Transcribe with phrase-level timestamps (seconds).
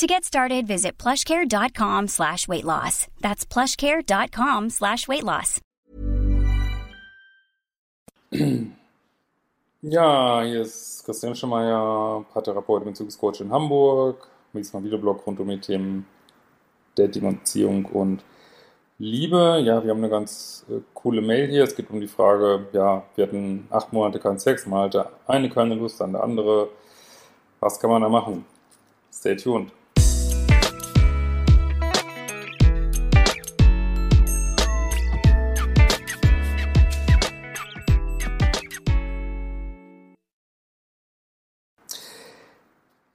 [0.00, 3.06] To get started, visit plushcare.com slash weight loss.
[3.20, 5.60] That's plushcare.com slash weight loss.
[9.82, 14.26] Ja, hier ist Christian Schemeier, Paartherapeut Bezugscoach in Hamburg.
[14.54, 16.06] Diesmal Videoblog rund um die Themen
[16.94, 18.24] Dating und Beziehung und
[18.98, 19.60] Liebe.
[19.62, 21.64] Ja, wir haben eine ganz äh, coole Mail hier.
[21.64, 25.50] Es geht um die Frage, ja, wir hatten acht Monate keinen Sex, mal hatte eine
[25.50, 26.70] keine Lust, dann der andere.
[27.60, 28.46] Was kann man da machen?
[29.12, 29.70] Stay tuned.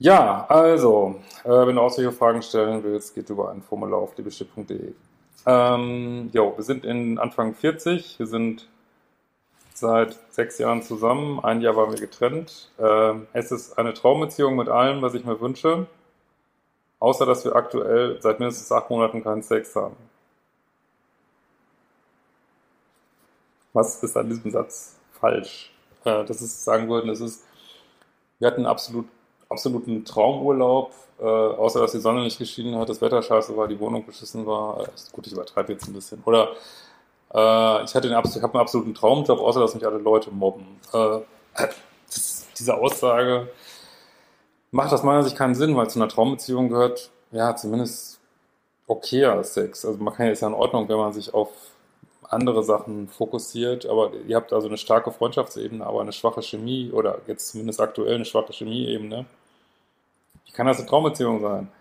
[0.05, 4.15] Ja, also, äh, wenn du auch solche Fragen stellen willst, geht über ein Formular auf
[4.15, 4.93] liebeschiff.de.
[5.47, 8.67] Ähm, jo, wir sind in Anfang 40, wir sind
[9.73, 12.69] seit sechs Jahren zusammen, ein Jahr waren wir getrennt.
[12.77, 15.87] Äh, es ist eine Traumbeziehung mit allem, was ich mir wünsche,
[16.99, 19.95] außer dass wir aktuell seit mindestens acht Monaten keinen Sex haben.
[23.73, 25.71] Was ist an diesem Satz falsch?
[26.03, 27.43] Äh, das ist sagen würden, es ist,
[28.37, 29.07] wir hatten absolut
[29.55, 33.79] absoluten Traumurlaub, äh, außer dass die Sonne nicht geschienen hat, das Wetter scheiße war, die
[33.79, 34.81] Wohnung beschissen war.
[34.83, 36.21] Äh, gut, ich übertreibe jetzt ein bisschen.
[36.25, 36.49] Oder
[37.33, 40.79] äh, ich hatte den, ich habe einen absoluten Traumjob, außer dass mich alle Leute mobben.
[40.93, 41.19] Äh,
[42.07, 43.49] das, diese Aussage
[44.71, 48.19] macht aus meiner Sicht keinen Sinn, weil zu einer Traumbeziehung gehört, ja, zumindest
[48.87, 49.85] okayer Sex.
[49.85, 51.49] Also man kann ja, ist ja in Ordnung, wenn man sich auf
[52.29, 57.19] andere Sachen fokussiert, aber ihr habt also eine starke Freundschaftsebene, aber eine schwache Chemie oder
[57.27, 59.25] jetzt zumindest aktuell eine schwache Chemieebene.
[60.45, 61.71] Wie kann das eine Traumbeziehung sein?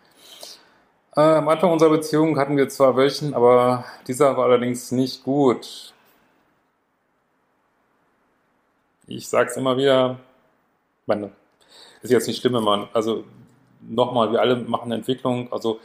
[1.16, 5.92] Äh, am Anfang unserer Beziehung hatten wir zwar welchen, aber dieser war allerdings nicht gut.
[9.06, 10.18] Ich sag's immer wieder,
[11.06, 11.30] meine,
[12.02, 13.24] ist jetzt nicht schlimm, wenn also
[13.80, 15.80] nochmal, wir alle machen Entwicklung, also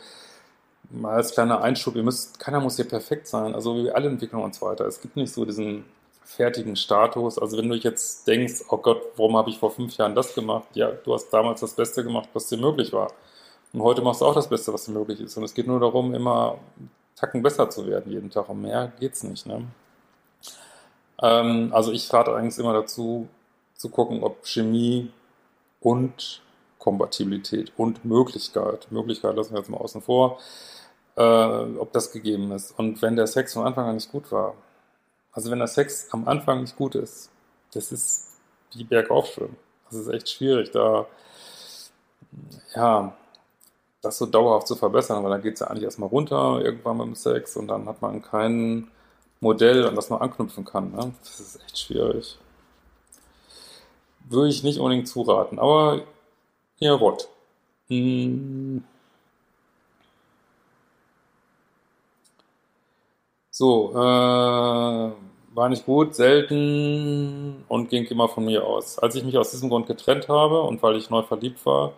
[0.89, 3.53] mal als kleiner Einschub, ihr müsst, keiner muss hier perfekt sein.
[3.53, 4.85] Also wir alle entwickeln uns weiter.
[4.85, 5.85] Es gibt nicht so diesen
[6.29, 7.39] fertigen Status.
[7.39, 10.67] Also wenn du jetzt denkst, oh Gott, warum habe ich vor fünf Jahren das gemacht?
[10.75, 13.11] Ja, du hast damals das Beste gemacht, was dir möglich war.
[13.73, 15.35] Und heute machst du auch das Beste, was dir möglich ist.
[15.37, 16.59] Und es geht nur darum, immer
[17.15, 18.47] Tacken besser zu werden jeden Tag.
[18.47, 19.47] Um mehr geht's nicht.
[19.47, 19.65] Ne?
[21.21, 23.27] Ähm, also ich rate eigentlich immer dazu,
[23.75, 25.11] zu gucken, ob Chemie
[25.81, 26.41] und
[26.77, 30.39] Kompatibilität und Möglichkeit, Möglichkeit lassen wir jetzt mal außen vor,
[31.15, 32.77] äh, ob das gegeben ist.
[32.77, 34.53] Und wenn der Sex von Anfang an nicht gut war,
[35.31, 37.31] also wenn der Sex am Anfang nicht gut ist,
[37.73, 38.39] das ist
[38.73, 39.55] wie Bergaufschwimmen.
[39.85, 41.05] Das ist echt schwierig, da
[42.75, 43.13] ja,
[44.01, 47.07] das so dauerhaft zu verbessern, weil dann geht es ja eigentlich erstmal runter, irgendwann mit
[47.07, 48.89] dem Sex und dann hat man kein
[49.41, 50.91] Modell, an das man anknüpfen kann.
[50.91, 51.13] Ne?
[51.21, 52.37] Das ist echt schwierig.
[54.29, 56.01] Würde ich nicht unbedingt zuraten, aber
[56.79, 57.27] ihr wollt.
[57.87, 58.83] Hm.
[63.59, 68.97] So, äh, war nicht gut, selten und ging immer von mir aus.
[68.99, 71.91] Als ich mich aus diesem Grund getrennt habe und weil ich neu verliebt war,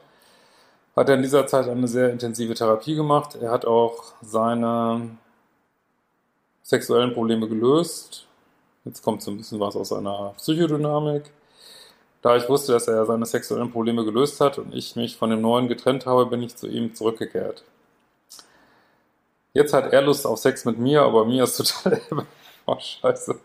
[0.96, 3.36] hat er in dieser Zeit eine sehr intensive Therapie gemacht.
[3.40, 5.18] Er hat auch seine
[6.64, 8.26] sexuellen Probleme gelöst.
[8.84, 11.32] Jetzt kommt so ein bisschen was aus seiner Psychodynamik.
[12.24, 15.42] Da ich wusste, dass er seine sexuellen Probleme gelöst hat und ich mich von dem
[15.42, 17.64] Neuen getrennt habe, bin ich zu ihm zurückgekehrt.
[19.54, 22.02] Jetzt hat er Lust auf Sex mit mir, aber mir ist total.
[22.66, 23.40] oh, scheiße.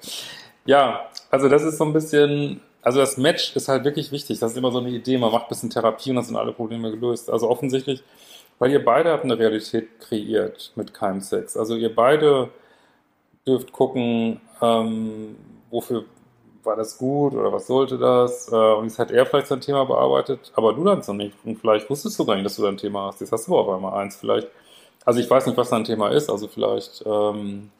[0.64, 2.60] Ja, also das ist so ein bisschen.
[2.82, 4.38] Also das Match ist halt wirklich wichtig.
[4.38, 5.18] Das ist immer so eine Idee.
[5.18, 7.28] Man macht ein bisschen Therapie und dann sind alle Probleme gelöst.
[7.30, 8.04] Also offensichtlich,
[8.60, 11.56] weil ihr beide habt eine Realität kreiert mit keinem Sex.
[11.56, 12.50] Also ihr beide
[13.46, 15.36] dürft gucken, ähm,
[15.70, 16.04] wofür
[16.62, 18.50] war das gut oder was sollte das?
[18.52, 21.36] Äh, und jetzt hat er vielleicht sein Thema bearbeitet, aber du dann noch nicht.
[21.44, 23.20] Und vielleicht wusstest du gar nicht, dass du dein Thema hast.
[23.20, 24.16] Jetzt hast du aber auf einmal eins.
[24.16, 24.48] Vielleicht
[25.06, 26.28] also ich weiß nicht, was dein Thema ist.
[26.28, 27.70] Also vielleicht, ähm,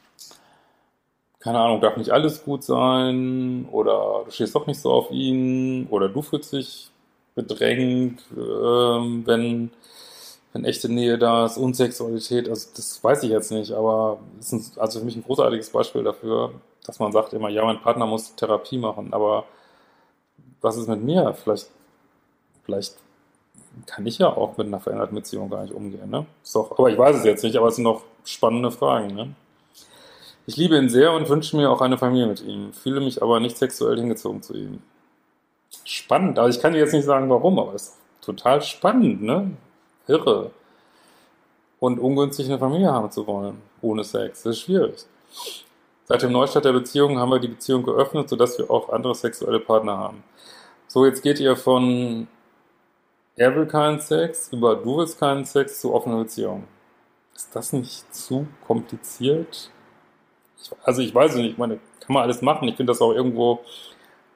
[1.41, 5.87] keine Ahnung, darf nicht alles gut sein oder du stehst doch nicht so auf ihn
[5.91, 6.91] oder du fühlst dich
[7.35, 9.71] bedrängt, ähm, wenn,
[10.53, 12.49] wenn echte Nähe da ist und Sexualität.
[12.49, 15.71] Also das weiß ich jetzt nicht, aber es ist ein, also für mich ein großartiges
[15.71, 16.53] Beispiel dafür,
[16.87, 19.45] dass man sagt immer, ja, mein Partner muss Therapie machen, aber
[20.61, 21.35] was ist mit mir?
[21.35, 21.69] Vielleicht,
[22.65, 22.97] vielleicht
[23.85, 26.09] kann ich ja auch mit einer veränderten Beziehung gar nicht umgehen.
[26.09, 26.27] Ne?
[26.43, 29.15] Ist doch, aber ich weiß es jetzt nicht, aber es sind noch spannende Fragen.
[29.15, 29.35] Ne?
[30.47, 33.41] Ich liebe ihn sehr und wünsche mir auch eine Familie mit ihm, fühle mich aber
[33.41, 34.83] nicht sexuell hingezogen zu ihm.
[35.85, 39.51] Spannend, also ich kann dir jetzt nicht sagen, warum, aber es ist total spannend, ne?
[40.07, 40.51] Irre.
[41.81, 45.05] Und ungünstig eine Familie haben zu wollen, ohne Sex, das ist schwierig.
[46.05, 49.59] Seit dem Neustart der Beziehung haben wir die Beziehung geöffnet, sodass wir auch andere sexuelle
[49.59, 50.23] Partner haben.
[50.87, 52.29] So, jetzt geht ihr von
[53.37, 56.65] er will keinen Sex über du willst keinen Sex zu offener Beziehung.
[57.35, 59.71] Ist das nicht zu kompliziert?
[60.61, 62.69] Ich, also ich weiß nicht, ich meine, kann man alles machen.
[62.69, 63.61] Ich finde das auch irgendwo,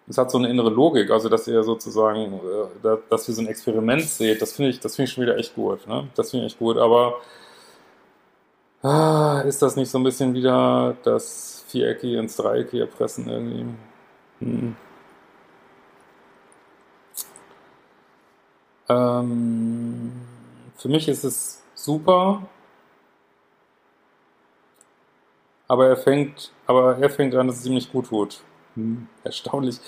[0.07, 2.41] es hat so eine innere Logik, also dass ihr sozusagen,
[2.85, 5.39] äh, dass ihr so ein Experiment seht, das finde ich, das finde ich schon wieder
[5.39, 5.87] echt gut.
[5.87, 6.09] Ne?
[6.15, 7.21] Das finde ich echt gut, aber
[8.83, 13.67] ah, ist das nicht so ein bisschen wieder das Viereckige ins Dreieckige pressen irgendwie?
[14.41, 14.77] Hm.
[18.91, 20.11] Ähm,
[20.77, 22.43] für mich ist es super,
[25.69, 28.43] aber er fängt, aber er fängt an, dass es ihm nicht gut tut.
[28.75, 29.79] Hm, erstaunlich.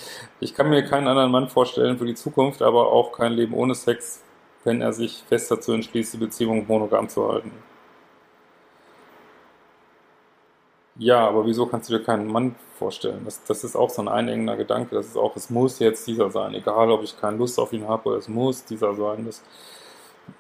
[0.41, 3.75] Ich kann mir keinen anderen Mann vorstellen für die Zukunft, aber auch kein Leben ohne
[3.75, 4.23] Sex,
[4.65, 7.53] wenn er sich fest dazu entschließt, die Beziehung monogam zu halten.
[11.03, 13.23] Ja, aber wieso kannst du dir keinen Mann vorstellen?
[13.25, 14.95] Das, das ist auch so ein einengender Gedanke.
[14.95, 17.89] Das ist auch, es muss jetzt dieser sein, egal ob ich keine Lust auf ihn
[17.89, 19.27] habe oder es muss dieser sein.
[19.27, 19.43] Das,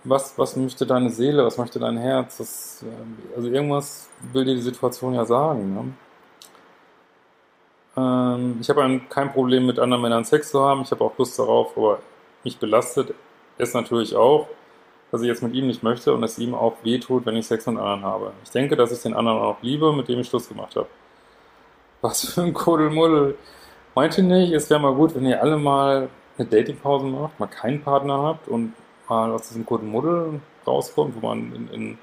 [0.05, 2.38] was, was möchte deine Seele, was möchte dein Herz?
[2.38, 5.75] Das, ähm, also irgendwas will dir die Situation ja sagen.
[5.75, 5.94] Ne?
[7.97, 10.82] Ähm, ich habe kein Problem mit anderen Männern Sex zu haben.
[10.82, 11.99] Ich habe auch Lust darauf, aber
[12.44, 13.15] mich belastet
[13.58, 14.47] es natürlich auch,
[15.12, 17.67] dass ich jetzt mit ihm nicht möchte und es ihm auch wehtut, wenn ich Sex
[17.67, 18.32] mit anderen habe.
[18.44, 20.88] Ich denke, dass ich den anderen auch liebe, mit dem ich Schluss gemacht habe.
[22.00, 23.37] Was für ein Kuddelmuddel.
[23.94, 27.47] Meint ihr nicht, es wäre mal gut, wenn ihr alle mal eine Datingpause macht, mal
[27.47, 28.73] keinen Partner habt und
[29.06, 31.99] mal aus diesem Kuddelmuddel rauskommt, wo man in, in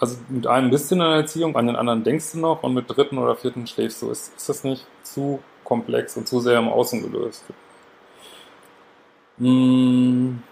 [0.00, 2.86] also mit einem du in einer Erziehung, an den anderen denkst du noch und mit
[2.88, 4.10] dritten oder vierten schläfst du.
[4.10, 7.44] Ist, ist das nicht zu komplex und zu sehr im Außen gelöst?
[9.38, 10.42] Hm.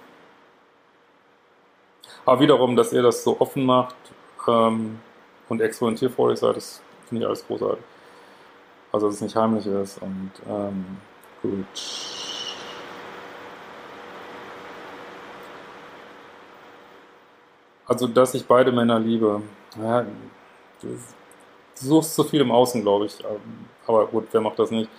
[2.29, 3.95] Aber wiederum, dass ihr das so offen macht
[4.47, 5.01] ähm,
[5.49, 7.83] und experimentierfreudig seid, das finde ich alles großartig.
[8.93, 10.99] Also, dass es nicht heimlich ist und ähm,
[11.41, 11.65] gut.
[17.87, 19.41] Also, dass ich beide Männer liebe.
[19.83, 20.05] Ja,
[20.83, 20.99] du
[21.77, 23.17] suchst zu viel im Außen, glaube ich.
[23.87, 24.91] Aber gut, wer macht das nicht?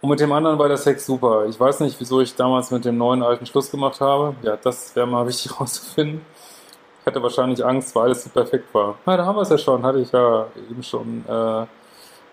[0.00, 1.46] Und mit dem anderen war der Sex super.
[1.46, 4.36] Ich weiß nicht, wieso ich damals mit dem neuen alten Schluss gemacht habe.
[4.42, 6.24] Ja, das wäre mal wichtig herauszufinden.
[7.00, 8.96] Ich hatte wahrscheinlich Angst, weil alles so perfekt war.
[9.06, 11.66] Na, da haben wir es ja schon, hatte ich ja eben schon äh,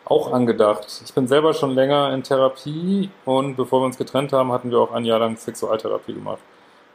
[0.05, 1.01] auch angedacht.
[1.03, 4.79] Ich bin selber schon länger in Therapie und bevor wir uns getrennt haben, hatten wir
[4.79, 6.39] auch ein Jahr lang Sexualtherapie gemacht.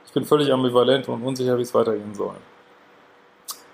[0.07, 2.35] Ich bin völlig ambivalent und unsicher, wie es weitergehen soll.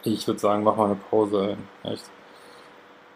[0.05, 1.57] Ich würde sagen, mach mal eine Pause.
[1.83, 2.05] Echt.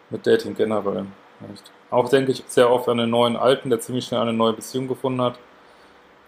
[0.09, 1.05] Mit Dating generell.
[1.51, 1.71] Echt.
[1.91, 4.87] Auch denke ich sehr oft an den neuen Alten, der ziemlich schnell eine neue Beziehung
[4.87, 5.37] gefunden hat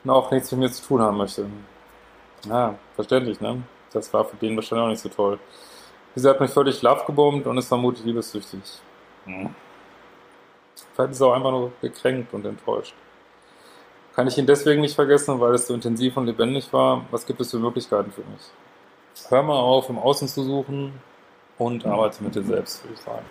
[0.04, 1.46] und auch nichts mit mir zu tun haben möchte.
[2.46, 3.64] Ja, verständlich, ne?
[3.94, 5.40] Das war für den wahrscheinlich auch nicht so toll.
[6.16, 8.60] Sie hat mich völlig love gebombt und ist vermutlich liebessüchtig.
[9.26, 9.56] Hm.
[10.94, 12.94] Vielleicht ist er auch einfach nur gekränkt und enttäuscht.
[14.16, 17.06] Kann ich ihn deswegen nicht vergessen, weil es so intensiv und lebendig war?
[17.10, 19.30] Was gibt es für Möglichkeiten für mich?
[19.30, 20.94] Hör mal auf, im Außen zu suchen
[21.58, 23.26] und arbeite mit dir selbst, würde ich sagen.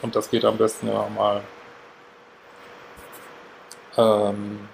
[0.00, 1.42] Und das geht am besten ja mal
[3.96, 4.68] ähm,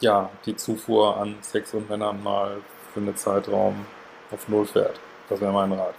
[0.00, 2.58] ja, die Zufuhr an Sex und Männern mal
[2.92, 3.86] für einen Zeitraum
[4.30, 4.98] auf Null fährt.
[5.28, 5.94] Das wäre mein Rat.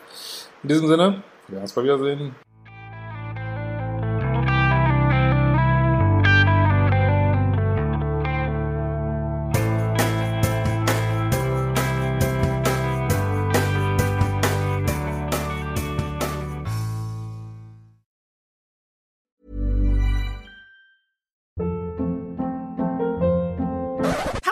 [0.63, 2.35] In diesem Sinne, wir werden uns mal wiedersehen.